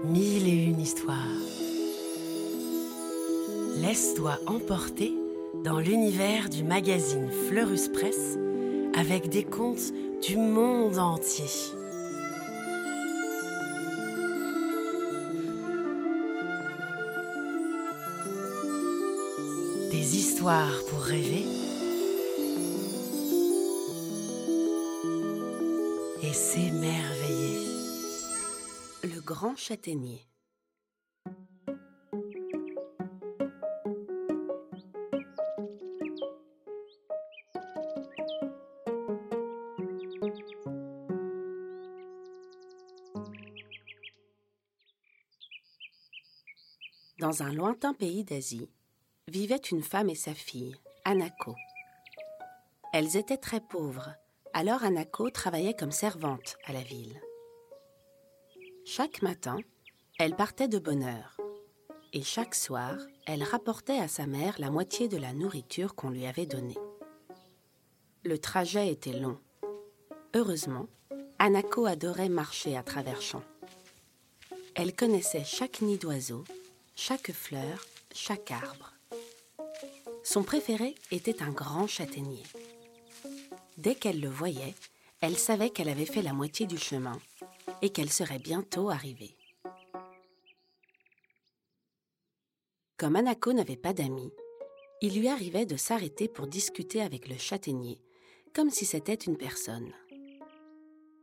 Mille 0.00 0.48
et 0.48 0.64
une 0.64 0.80
histoires. 0.80 1.16
Laisse-toi 3.76 4.38
emporter 4.46 5.12
dans 5.64 5.78
l'univers 5.78 6.48
du 6.48 6.64
magazine 6.64 7.30
Fleurus 7.48 7.88
Press 7.88 8.36
avec 8.94 9.28
des 9.28 9.44
contes 9.44 9.92
du 10.26 10.36
monde 10.36 10.98
entier. 10.98 11.44
Des 19.92 20.16
histoires 20.16 20.82
pour 20.88 21.00
rêver 21.00 21.44
et 26.24 26.32
s'émerveiller. 26.32 27.41
Grand 29.24 29.56
châtaignier. 29.56 30.26
Dans 47.20 47.44
un 47.44 47.52
lointain 47.52 47.94
pays 47.94 48.24
d'Asie, 48.24 48.68
vivaient 49.28 49.56
une 49.56 49.84
femme 49.84 50.10
et 50.10 50.16
sa 50.16 50.34
fille, 50.34 50.74
Anako. 51.04 51.54
Elles 52.92 53.16
étaient 53.16 53.36
très 53.36 53.60
pauvres, 53.60 54.16
alors 54.52 54.82
Anako 54.82 55.30
travaillait 55.30 55.76
comme 55.76 55.92
servante 55.92 56.56
à 56.66 56.72
la 56.72 56.82
ville. 56.82 57.20
Chaque 58.84 59.22
matin, 59.22 59.58
elle 60.18 60.34
partait 60.34 60.66
de 60.66 60.80
bonne 60.80 61.04
heure, 61.04 61.36
et 62.12 62.22
chaque 62.22 62.56
soir, 62.56 62.96
elle 63.26 63.44
rapportait 63.44 63.98
à 63.98 64.08
sa 64.08 64.26
mère 64.26 64.56
la 64.58 64.70
moitié 64.70 65.06
de 65.06 65.16
la 65.16 65.32
nourriture 65.32 65.94
qu'on 65.94 66.10
lui 66.10 66.26
avait 66.26 66.46
donnée. 66.46 66.76
Le 68.24 68.38
trajet 68.38 68.88
était 68.88 69.12
long. 69.12 69.38
Heureusement, 70.34 70.88
Anako 71.38 71.86
adorait 71.86 72.28
marcher 72.28 72.76
à 72.76 72.82
travers 72.82 73.22
champs. 73.22 73.44
Elle 74.74 74.96
connaissait 74.96 75.44
chaque 75.44 75.80
nid 75.80 75.98
d'oiseau, 75.98 76.42
chaque 76.96 77.30
fleur, 77.30 77.86
chaque 78.12 78.50
arbre. 78.50 78.92
Son 80.24 80.42
préféré 80.42 80.96
était 81.12 81.42
un 81.42 81.50
grand 81.50 81.86
châtaignier. 81.86 82.42
Dès 83.78 83.94
qu'elle 83.94 84.20
le 84.20 84.28
voyait, 84.28 84.74
elle 85.20 85.38
savait 85.38 85.70
qu'elle 85.70 85.88
avait 85.88 86.04
fait 86.04 86.22
la 86.22 86.32
moitié 86.32 86.66
du 86.66 86.78
chemin 86.78 87.20
et 87.82 87.90
qu'elle 87.90 88.10
serait 88.10 88.38
bientôt 88.38 88.88
arrivée. 88.88 89.36
Comme 92.96 93.16
Anako 93.16 93.52
n'avait 93.52 93.76
pas 93.76 93.92
d'amis, 93.92 94.32
il 95.00 95.18
lui 95.18 95.28
arrivait 95.28 95.66
de 95.66 95.76
s'arrêter 95.76 96.28
pour 96.28 96.46
discuter 96.46 97.02
avec 97.02 97.28
le 97.28 97.36
châtaignier, 97.36 98.00
comme 98.54 98.70
si 98.70 98.86
c'était 98.86 99.14
une 99.14 99.36
personne. 99.36 99.92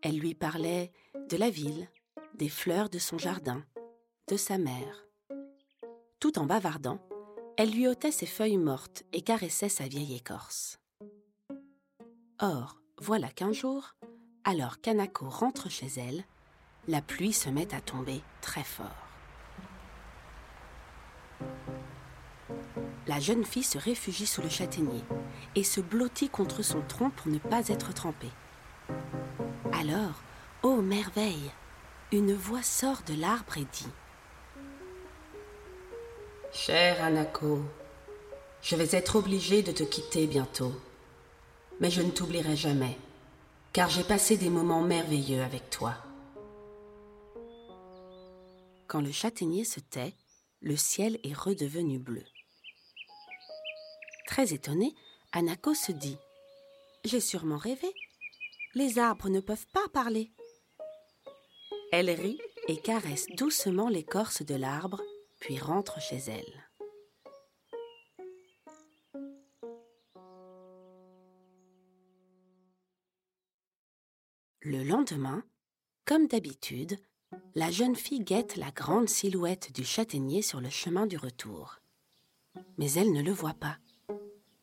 Elle 0.00 0.18
lui 0.18 0.34
parlait 0.34 0.92
de 1.28 1.36
la 1.36 1.50
ville, 1.50 1.90
des 2.34 2.48
fleurs 2.48 2.88
de 2.88 3.00
son 3.00 3.18
jardin, 3.18 3.64
de 4.28 4.36
sa 4.36 4.58
mère. 4.58 5.06
Tout 6.20 6.38
en 6.38 6.46
bavardant, 6.46 7.00
elle 7.56 7.70
lui 7.70 7.88
ôtait 7.88 8.12
ses 8.12 8.26
feuilles 8.26 8.58
mortes 8.58 9.02
et 9.12 9.22
caressait 9.22 9.68
sa 9.68 9.88
vieille 9.88 10.14
écorce. 10.14 10.78
Or, 12.40 12.80
voilà 12.98 13.28
qu'un 13.28 13.52
jour, 13.52 13.94
alors 14.44 14.80
qu'Anako 14.80 15.28
rentre 15.28 15.68
chez 15.68 15.88
elle, 15.96 16.24
la 16.88 17.00
pluie 17.00 17.32
se 17.32 17.48
met 17.48 17.74
à 17.74 17.80
tomber 17.80 18.20
très 18.40 18.64
fort. 18.64 18.86
La 23.06 23.20
jeune 23.20 23.44
fille 23.44 23.62
se 23.62 23.78
réfugie 23.78 24.26
sous 24.26 24.42
le 24.42 24.48
châtaignier 24.48 25.02
et 25.54 25.64
se 25.64 25.80
blottit 25.80 26.28
contre 26.28 26.62
son 26.62 26.80
tronc 26.82 27.10
pour 27.10 27.28
ne 27.28 27.38
pas 27.38 27.68
être 27.68 27.92
trempée. 27.92 28.30
Alors, 29.72 30.22
ô 30.62 30.80
merveille, 30.80 31.50
une 32.12 32.34
voix 32.34 32.62
sort 32.62 33.02
de 33.06 33.14
l'arbre 33.14 33.58
et 33.58 33.66
dit 33.72 33.88
Chère 36.52 37.02
Anako, 37.02 37.62
je 38.62 38.76
vais 38.76 38.96
être 38.96 39.16
obligée 39.16 39.62
de 39.62 39.72
te 39.72 39.82
quitter 39.82 40.26
bientôt, 40.26 40.72
mais 41.80 41.90
je 41.90 42.00
ne 42.00 42.10
t'oublierai 42.10 42.56
jamais, 42.56 42.96
car 43.72 43.90
j'ai 43.90 44.04
passé 44.04 44.36
des 44.36 44.50
moments 44.50 44.82
merveilleux 44.82 45.42
avec 45.42 45.68
toi. 45.68 46.03
Quand 48.86 49.00
le 49.00 49.12
châtaignier 49.12 49.64
se 49.64 49.80
tait, 49.80 50.14
le 50.60 50.76
ciel 50.76 51.18
est 51.22 51.34
redevenu 51.34 51.98
bleu. 51.98 52.24
Très 54.26 54.52
étonnée, 54.52 54.94
Anako 55.32 55.74
se 55.74 55.92
dit 55.92 56.18
J'ai 57.04 57.20
sûrement 57.20 57.58
rêvé. 57.58 57.92
Les 58.74 58.98
arbres 58.98 59.28
ne 59.28 59.40
peuvent 59.40 59.66
pas 59.72 59.88
parler. 59.92 60.32
Elle 61.92 62.10
rit 62.10 62.40
et 62.66 62.76
caresse 62.76 63.26
doucement 63.36 63.88
l'écorce 63.88 64.42
de 64.42 64.54
l'arbre, 64.54 65.00
puis 65.40 65.58
rentre 65.58 66.00
chez 66.00 66.16
elle. 66.16 66.64
Le 74.60 74.82
lendemain, 74.82 75.44
comme 76.06 76.26
d'habitude, 76.26 76.98
la 77.54 77.70
jeune 77.70 77.96
fille 77.96 78.20
guette 78.20 78.56
la 78.56 78.70
grande 78.70 79.08
silhouette 79.08 79.72
du 79.72 79.84
châtaignier 79.84 80.42
sur 80.42 80.60
le 80.60 80.70
chemin 80.70 81.06
du 81.06 81.16
retour. 81.16 81.80
Mais 82.78 82.92
elle 82.92 83.12
ne 83.12 83.22
le 83.22 83.32
voit 83.32 83.54
pas. 83.54 83.76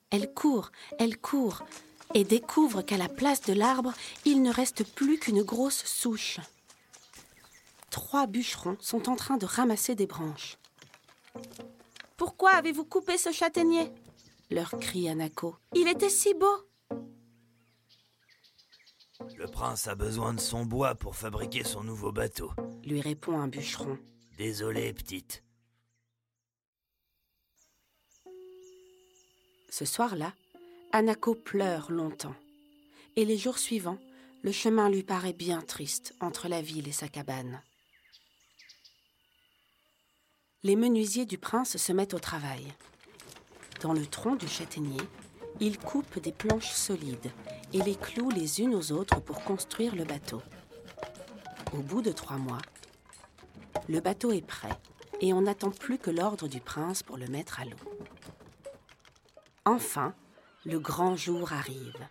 Elle 0.09 0.33
court, 0.33 0.71
elle 0.99 1.17
court, 1.17 1.63
et 2.13 2.23
découvre 2.23 2.81
qu'à 2.81 2.97
la 2.97 3.09
place 3.09 3.41
de 3.41 3.53
l'arbre, 3.53 3.93
il 4.25 4.41
ne 4.41 4.51
reste 4.51 4.83
plus 4.83 5.19
qu'une 5.19 5.43
grosse 5.43 5.85
souche. 5.85 6.39
Trois 7.89 8.27
bûcherons 8.27 8.77
sont 8.79 9.09
en 9.09 9.15
train 9.15 9.37
de 9.37 9.45
ramasser 9.45 9.95
des 9.95 10.07
branches. 10.07 10.57
Pourquoi 12.17 12.51
avez-vous 12.51 12.85
coupé 12.85 13.17
ce 13.17 13.31
châtaignier? 13.31 13.91
leur 14.51 14.71
crie 14.79 15.07
Anako. 15.09 15.55
Il 15.73 15.87
était 15.87 16.09
si 16.09 16.33
beau. 16.33 16.70
Le 19.41 19.47
prince 19.47 19.87
a 19.87 19.95
besoin 19.95 20.35
de 20.35 20.39
son 20.39 20.67
bois 20.67 20.93
pour 20.93 21.15
fabriquer 21.15 21.63
son 21.63 21.83
nouveau 21.83 22.11
bateau, 22.11 22.51
lui 22.85 23.01
répond 23.01 23.39
un 23.39 23.47
bûcheron. 23.47 23.97
Désolé, 24.37 24.93
petite. 24.93 25.43
Ce 29.67 29.83
soir-là, 29.83 30.35
Anako 30.91 31.33
pleure 31.33 31.91
longtemps. 31.91 32.35
Et 33.15 33.25
les 33.25 33.35
jours 33.35 33.57
suivants, 33.57 33.97
le 34.43 34.51
chemin 34.51 34.91
lui 34.91 35.01
paraît 35.01 35.33
bien 35.33 35.61
triste 35.61 36.13
entre 36.19 36.47
la 36.47 36.61
ville 36.61 36.87
et 36.87 36.91
sa 36.91 37.07
cabane. 37.07 37.63
Les 40.61 40.75
menuisiers 40.75 41.25
du 41.25 41.39
prince 41.39 41.77
se 41.77 41.91
mettent 41.91 42.13
au 42.13 42.19
travail. 42.19 42.71
Dans 43.81 43.93
le 43.93 44.05
tronc 44.05 44.35
du 44.35 44.47
châtaignier, 44.47 45.01
ils 45.59 45.77
coupent 45.77 46.19
des 46.19 46.31
planches 46.31 46.71
solides 46.71 47.31
et 47.73 47.81
les 47.81 47.95
clouent 47.95 48.31
les 48.31 48.61
unes 48.61 48.75
aux 48.75 48.91
autres 48.91 49.19
pour 49.19 49.43
construire 49.43 49.95
le 49.95 50.03
bateau. 50.03 50.41
Au 51.73 51.77
bout 51.77 52.01
de 52.01 52.11
trois 52.11 52.37
mois, 52.37 52.61
le 53.87 53.99
bateau 53.99 54.31
est 54.31 54.45
prêt 54.45 54.77
et 55.21 55.33
on 55.33 55.41
n'attend 55.41 55.71
plus 55.71 55.97
que 55.97 56.11
l'ordre 56.11 56.47
du 56.47 56.59
prince 56.59 57.03
pour 57.03 57.17
le 57.17 57.27
mettre 57.27 57.59
à 57.59 57.65
l'eau. 57.65 57.77
Enfin, 59.65 60.13
le 60.65 60.79
grand 60.79 61.15
jour 61.15 61.53
arrive. 61.53 62.07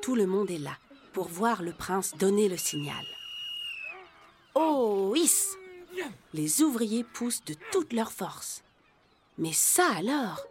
Tout 0.00 0.14
le 0.14 0.26
monde 0.26 0.50
est 0.50 0.58
là 0.58 0.76
pour 1.12 1.28
voir 1.28 1.62
le 1.62 1.72
prince 1.72 2.14
donner 2.16 2.48
le 2.48 2.56
signal. 2.56 3.04
Oh, 4.54 5.12
hiss 5.16 5.56
Les 6.32 6.62
ouvriers 6.62 7.04
poussent 7.04 7.44
de 7.44 7.54
toute 7.70 7.92
leur 7.92 8.12
force. 8.12 8.62
Mais 9.38 9.52
ça 9.52 9.86
alors? 9.96 10.44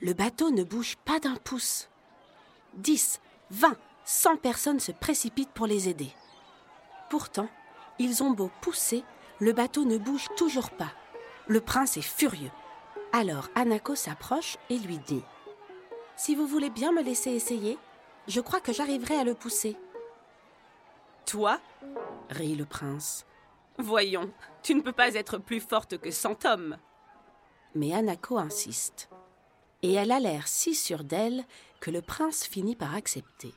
Le 0.00 0.12
bateau 0.12 0.50
ne 0.50 0.62
bouge 0.62 0.96
pas 1.04 1.18
d'un 1.18 1.34
pouce. 1.34 1.88
Dix, 2.74 3.20
vingt, 3.50 3.76
cent 4.04 4.36
personnes 4.36 4.78
se 4.78 4.92
précipitent 4.92 5.50
pour 5.50 5.66
les 5.66 5.88
aider. 5.88 6.12
Pourtant, 7.10 7.48
ils 7.98 8.22
ont 8.22 8.30
beau 8.30 8.50
pousser, 8.60 9.02
le 9.40 9.52
bateau 9.52 9.84
ne 9.84 9.98
bouge 9.98 10.28
toujours 10.36 10.70
pas. 10.70 10.92
Le 11.48 11.60
prince 11.60 11.96
est 11.96 12.02
furieux. 12.02 12.50
Alors 13.12 13.48
Anako 13.56 13.96
s'approche 13.96 14.56
et 14.70 14.78
lui 14.78 14.98
dit 14.98 15.24
Si 16.14 16.36
vous 16.36 16.46
voulez 16.46 16.70
bien 16.70 16.92
me 16.92 17.02
laisser 17.02 17.30
essayer, 17.30 17.76
je 18.28 18.40
crois 18.40 18.60
que 18.60 18.72
j'arriverai 18.72 19.16
à 19.16 19.24
le 19.24 19.34
pousser. 19.34 19.76
Toi? 21.26 21.58
rit 22.30 22.54
le 22.54 22.66
prince. 22.66 23.26
Voyons, 23.78 24.30
tu 24.62 24.74
ne 24.74 24.80
peux 24.80 24.92
pas 24.92 25.14
être 25.14 25.38
plus 25.38 25.60
forte 25.60 25.98
que 25.98 26.10
cent 26.10 26.44
hommes. 26.44 26.76
Mais 27.74 27.92
Anako 27.92 28.38
insiste. 28.38 29.08
Et 29.82 29.92
elle 29.92 30.10
a 30.10 30.20
l'air 30.20 30.48
si 30.48 30.74
sûre 30.74 31.04
d'elle 31.04 31.44
que 31.80 31.90
le 31.90 32.02
prince 32.02 32.44
finit 32.44 32.76
par 32.76 32.94
accepter. 32.94 33.54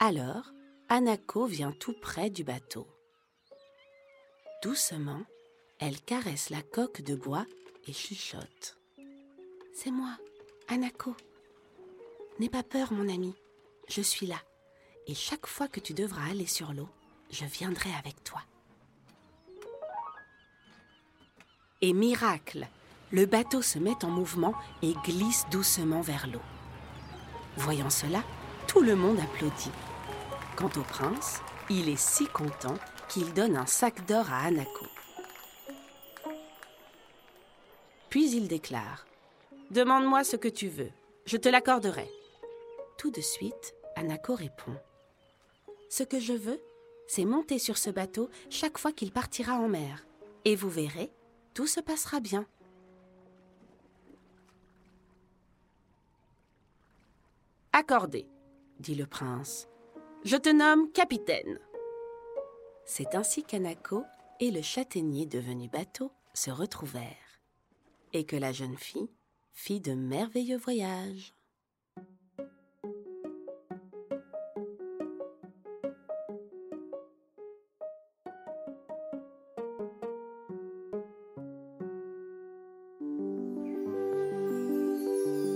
Alors, 0.00 0.52
Anako 0.88 1.46
vient 1.46 1.72
tout 1.72 1.94
près 2.00 2.30
du 2.30 2.44
bateau. 2.44 2.86
Doucement, 4.62 5.22
Elle 5.80 6.00
caresse 6.00 6.50
la 6.50 6.60
coque 6.62 7.02
de 7.02 7.14
bois 7.14 7.46
et 7.86 7.92
chuchote. 7.92 8.76
C'est 9.72 9.92
moi, 9.92 10.16
Anako. 10.66 11.14
N'aie 12.40 12.48
pas 12.48 12.64
peur, 12.64 12.92
mon 12.92 13.08
ami. 13.08 13.32
Je 13.88 14.02
suis 14.02 14.26
là. 14.26 14.40
Et 15.06 15.14
chaque 15.14 15.46
fois 15.46 15.68
que 15.68 15.78
tu 15.78 15.94
devras 15.94 16.28
aller 16.30 16.46
sur 16.46 16.72
l'eau, 16.72 16.88
je 17.30 17.44
viendrai 17.44 17.90
avec 17.94 18.24
toi. 18.24 18.42
Et 21.80 21.92
miracle, 21.92 22.66
le 23.10 23.26
bateau 23.26 23.62
se 23.62 23.78
met 23.78 24.04
en 24.04 24.08
mouvement 24.08 24.54
et 24.82 24.92
glisse 25.04 25.46
doucement 25.50 26.00
vers 26.00 26.26
l'eau. 26.26 26.42
Voyant 27.56 27.90
cela, 27.90 28.22
tout 28.66 28.80
le 28.80 28.94
monde 28.94 29.18
applaudit. 29.18 29.72
Quant 30.56 30.70
au 30.76 30.82
prince, 30.82 31.40
il 31.70 31.88
est 31.88 31.98
si 31.98 32.26
content 32.26 32.74
qu'il 33.08 33.32
donne 33.32 33.56
un 33.56 33.66
sac 33.66 34.06
d'or 34.06 34.30
à 34.30 34.44
Anako. 34.44 34.86
Puis 38.10 38.30
il 38.32 38.48
déclare 38.48 39.06
Demande-moi 39.70 40.24
ce 40.24 40.36
que 40.36 40.48
tu 40.48 40.68
veux, 40.68 40.90
je 41.26 41.36
te 41.36 41.48
l'accorderai. 41.48 42.10
Tout 42.96 43.10
de 43.10 43.20
suite, 43.20 43.74
Anako 43.96 44.34
répond 44.34 44.76
Ce 45.88 46.02
que 46.02 46.18
je 46.18 46.32
veux, 46.32 46.60
c'est 47.06 47.24
monter 47.24 47.58
sur 47.58 47.78
ce 47.78 47.90
bateau 47.90 48.30
chaque 48.50 48.78
fois 48.78 48.92
qu'il 48.92 49.12
partira 49.12 49.54
en 49.54 49.68
mer. 49.68 50.04
Et 50.44 50.56
vous 50.56 50.70
verrez, 50.70 51.10
tout 51.54 51.66
se 51.66 51.80
passera 51.80 52.20
bien. 52.20 52.46
Accordé, 57.80 58.26
dit 58.80 58.96
le 58.96 59.06
prince. 59.06 59.68
Je 60.24 60.36
te 60.36 60.48
nomme 60.48 60.90
capitaine. 60.90 61.60
C'est 62.84 63.14
ainsi 63.14 63.44
qu'Anako 63.44 64.02
et 64.40 64.50
le 64.50 64.62
châtaignier 64.62 65.26
devenu 65.26 65.68
bateau 65.68 66.10
se 66.34 66.50
retrouvèrent, 66.50 67.40
et 68.12 68.24
que 68.24 68.34
la 68.34 68.50
jeune 68.50 68.76
fille 68.76 69.08
fit 69.52 69.80
de 69.80 69.92
merveilleux 69.92 70.58
voyages. 70.58 71.34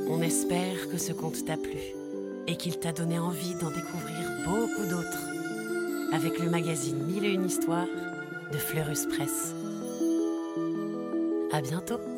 On 0.08 0.22
espère 0.22 0.88
que 0.88 0.98
ce 0.98 1.12
conte 1.12 1.44
t'a 1.44 1.56
plu 1.56 2.01
et 2.46 2.56
qu'il 2.56 2.78
t'a 2.78 2.92
donné 2.92 3.18
envie 3.18 3.54
d'en 3.54 3.70
découvrir 3.70 4.28
beaucoup 4.44 4.86
d'autres 4.88 5.28
avec 6.12 6.38
le 6.38 6.50
magazine 6.50 6.98
Mille 7.06 7.24
et 7.24 7.32
une 7.32 7.46
histoires 7.46 7.86
de 8.52 8.58
Fleurus 8.58 9.06
Press. 9.06 9.54
À 11.52 11.60
bientôt! 11.60 12.11